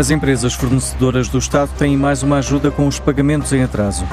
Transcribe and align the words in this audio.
As 0.00 0.10
empresas 0.10 0.54
fornecedoras 0.54 1.28
do 1.28 1.36
Estado 1.36 1.70
têm 1.76 1.94
mais 1.94 2.22
uma 2.22 2.38
ajuda 2.38 2.70
com 2.70 2.86
os 2.86 2.98
pagamentos 2.98 3.52
em 3.52 3.62
atraso. 3.62 4.06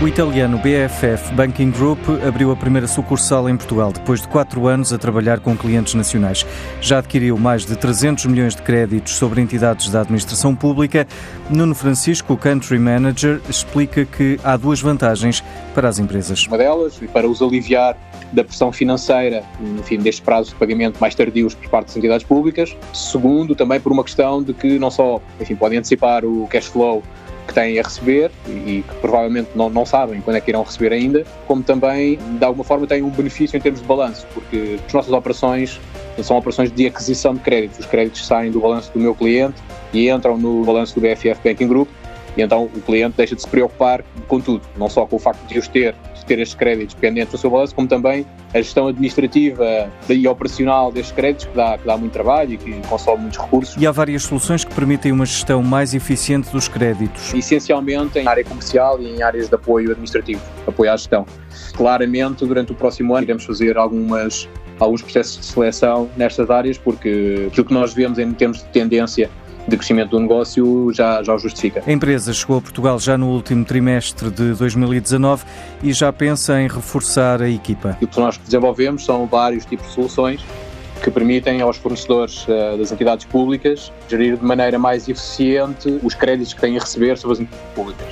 O 0.00 0.06
italiano 0.06 0.56
BFF 0.56 1.34
Banking 1.34 1.72
Group 1.72 1.98
abriu 2.24 2.52
a 2.52 2.56
primeira 2.56 2.86
sucursal 2.86 3.48
em 3.48 3.56
Portugal 3.56 3.92
depois 3.92 4.22
de 4.22 4.28
quatro 4.28 4.68
anos 4.68 4.92
a 4.92 4.98
trabalhar 4.98 5.40
com 5.40 5.56
clientes 5.56 5.94
nacionais. 5.94 6.46
Já 6.80 7.00
adquiriu 7.00 7.36
mais 7.36 7.66
de 7.66 7.74
300 7.74 8.26
milhões 8.26 8.54
de 8.54 8.62
créditos 8.62 9.16
sobre 9.16 9.40
entidades 9.40 9.90
da 9.90 10.02
administração 10.02 10.54
pública. 10.54 11.08
Nuno 11.50 11.74
Francisco, 11.74 12.36
Country 12.36 12.78
Manager, 12.78 13.40
explica 13.50 14.04
que 14.04 14.38
há 14.44 14.56
duas 14.56 14.80
vantagens 14.80 15.42
para 15.74 15.88
as 15.88 15.98
empresas. 15.98 16.46
Uma 16.46 16.56
delas, 16.56 17.00
para 17.12 17.28
os 17.28 17.42
aliviar 17.42 17.96
da 18.32 18.44
pressão 18.44 18.72
financeira, 18.72 19.42
enfim, 19.78 19.98
destes 19.98 20.20
prazos 20.20 20.50
de 20.50 20.54
pagamento 20.56 20.98
mais 21.00 21.14
tardios 21.14 21.54
por 21.54 21.68
parte 21.68 21.86
das 21.88 21.96
entidades 21.96 22.26
públicas. 22.26 22.76
Segundo, 22.92 23.54
também 23.54 23.80
por 23.80 23.92
uma 23.92 24.04
questão 24.04 24.42
de 24.42 24.52
que 24.52 24.78
não 24.78 24.90
só 24.90 25.20
enfim, 25.40 25.56
podem 25.56 25.78
antecipar 25.78 26.24
o 26.24 26.46
cash 26.48 26.66
flow 26.66 27.02
que 27.46 27.54
têm 27.54 27.78
a 27.78 27.82
receber 27.82 28.30
e 28.46 28.84
que 28.86 28.94
provavelmente 29.00 29.50
não, 29.56 29.68
não 29.68 29.84
sabem 29.84 30.20
quando 30.20 30.36
é 30.36 30.40
que 30.40 30.50
irão 30.50 30.62
receber 30.62 30.92
ainda, 30.92 31.24
como 31.46 31.62
também, 31.62 32.18
de 32.38 32.44
alguma 32.44 32.62
forma, 32.62 32.86
têm 32.86 33.02
um 33.02 33.10
benefício 33.10 33.56
em 33.56 33.60
termos 33.60 33.80
de 33.80 33.86
balanço, 33.86 34.26
porque 34.32 34.78
as 34.86 34.92
nossas 34.92 35.12
operações 35.12 35.80
são 36.22 36.36
operações 36.36 36.70
de 36.70 36.86
aquisição 36.86 37.34
de 37.34 37.40
créditos. 37.40 37.80
Os 37.80 37.86
créditos 37.86 38.24
saem 38.26 38.50
do 38.52 38.60
balanço 38.60 38.92
do 38.92 39.00
meu 39.00 39.14
cliente 39.14 39.60
e 39.92 40.08
entram 40.08 40.36
no 40.36 40.64
balanço 40.64 40.94
do 40.94 41.00
BFF 41.00 41.40
Banking 41.42 41.66
Group 41.66 41.88
e 42.36 42.42
então 42.42 42.64
o 42.64 42.80
cliente 42.80 43.14
deixa 43.16 43.34
de 43.34 43.42
se 43.42 43.48
preocupar 43.48 44.04
com 44.28 44.40
tudo, 44.40 44.62
não 44.76 44.88
só 44.88 45.06
com 45.06 45.16
o 45.16 45.18
facto 45.18 45.44
de 45.46 45.58
os 45.58 45.68
ter, 45.68 45.94
ter 46.30 46.38
estes 46.38 46.54
créditos 46.54 46.94
pendentes 46.94 47.32
no 47.32 47.38
seu 47.38 47.50
balanço, 47.50 47.74
como 47.74 47.88
também 47.88 48.24
a 48.54 48.58
gestão 48.58 48.86
administrativa 48.86 49.90
e 50.08 50.28
operacional 50.28 50.92
destes 50.92 51.12
créditos, 51.12 51.46
que 51.46 51.56
dá, 51.56 51.76
que 51.76 51.84
dá 51.84 51.96
muito 51.96 52.12
trabalho 52.12 52.52
e 52.52 52.56
que 52.56 52.72
consome 52.88 53.22
muitos 53.22 53.40
recursos. 53.40 53.76
E 53.76 53.84
há 53.84 53.90
várias 53.90 54.22
soluções 54.22 54.64
que 54.64 54.72
permitem 54.72 55.10
uma 55.10 55.26
gestão 55.26 55.60
mais 55.60 55.92
eficiente 55.92 56.48
dos 56.52 56.68
créditos. 56.68 57.34
Essencialmente 57.34 58.20
em 58.20 58.28
área 58.28 58.44
comercial 58.44 59.00
e 59.02 59.16
em 59.16 59.22
áreas 59.22 59.48
de 59.48 59.54
apoio 59.56 59.90
administrativo, 59.90 60.40
apoio 60.68 60.92
à 60.92 60.96
gestão. 60.96 61.26
Claramente, 61.74 62.46
durante 62.46 62.70
o 62.70 62.76
próximo 62.76 63.14
ano, 63.16 63.24
iremos 63.24 63.44
fazer 63.44 63.76
algumas 63.76 64.48
alguns 64.78 65.02
processos 65.02 65.38
de 65.38 65.44
seleção 65.44 66.08
nestas 66.16 66.48
áreas, 66.48 66.78
porque 66.78 67.48
aquilo 67.48 67.66
que 67.66 67.74
nós 67.74 67.92
vemos 67.92 68.18
em 68.18 68.32
termos 68.32 68.58
de 68.58 68.64
tendência 68.70 69.30
de 69.70 69.76
crescimento 69.76 70.10
do 70.10 70.20
negócio 70.20 70.92
já, 70.92 71.22
já 71.22 71.32
o 71.34 71.38
justifica. 71.38 71.82
A 71.86 71.92
empresa 71.92 72.32
chegou 72.32 72.58
a 72.58 72.60
Portugal 72.60 72.98
já 72.98 73.16
no 73.16 73.28
último 73.28 73.64
trimestre 73.64 74.28
de 74.30 74.52
2019 74.54 75.44
e 75.82 75.92
já 75.92 76.12
pensa 76.12 76.60
em 76.60 76.66
reforçar 76.66 77.40
a 77.40 77.48
equipa. 77.48 77.96
O 78.02 78.06
que 78.06 78.20
nós 78.20 78.36
desenvolvemos 78.36 79.04
são 79.04 79.26
vários 79.26 79.64
tipos 79.64 79.86
de 79.86 79.92
soluções 79.94 80.44
que 81.02 81.10
permitem 81.10 81.62
aos 81.62 81.76
fornecedores 81.76 82.44
uh, 82.44 82.76
das 82.76 82.92
entidades 82.92 83.24
públicas 83.24 83.90
gerir 84.08 84.36
de 84.36 84.44
maneira 84.44 84.78
mais 84.78 85.08
eficiente 85.08 85.98
os 86.02 86.14
créditos 86.14 86.52
que 86.52 86.60
têm 86.60 86.76
a 86.76 86.80
receber 86.80 87.16
sobre 87.16 87.34
as 87.34 87.40
entidades 87.40 87.74
públicas, 87.74 88.08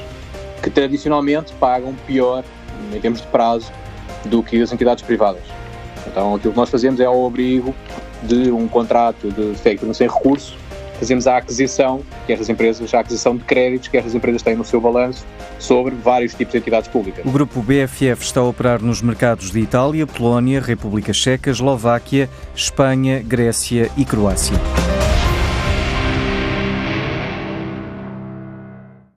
que 0.62 0.70
tradicionalmente 0.70 1.52
pagam 1.54 1.94
pior 2.06 2.44
em 2.94 3.00
termos 3.00 3.20
de 3.20 3.26
prazo 3.26 3.70
do 4.24 4.42
que 4.42 4.62
as 4.62 4.72
entidades 4.72 5.02
privadas. 5.02 5.42
Então, 6.06 6.36
aquilo 6.36 6.52
que 6.52 6.58
nós 6.58 6.70
fazemos 6.70 7.00
é 7.00 7.04
ao 7.04 7.26
abrigo 7.26 7.74
de 8.22 8.50
um 8.50 8.66
contrato 8.66 9.30
de 9.30 9.54
factoring 9.58 9.92
sem 9.92 10.08
recurso 10.08 10.56
fazemos 10.98 11.26
a 11.26 11.36
aquisição, 11.36 12.02
quer 12.26 12.38
as 12.38 12.48
empresas, 12.48 12.92
a 12.92 13.00
aquisição 13.00 13.36
de 13.36 13.44
créditos 13.44 13.88
que 13.88 13.96
estas 13.96 14.14
empresas 14.14 14.42
têm 14.42 14.56
no 14.56 14.64
seu 14.64 14.80
balanço 14.80 15.24
sobre 15.58 15.94
vários 15.94 16.34
tipos 16.34 16.52
de 16.52 16.58
entidades 16.58 16.88
públicas. 16.88 17.24
O 17.24 17.30
grupo 17.30 17.62
BFF 17.62 18.22
está 18.22 18.40
a 18.40 18.44
operar 18.44 18.82
nos 18.82 19.00
mercados 19.02 19.50
de 19.50 19.60
Itália, 19.60 20.06
Polónia, 20.06 20.60
República 20.60 21.12
Checa, 21.12 21.50
Eslováquia, 21.50 22.28
Espanha, 22.54 23.22
Grécia 23.24 23.90
e 23.96 24.04
Croácia. 24.04 24.56